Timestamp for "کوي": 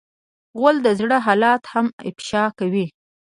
2.59-2.85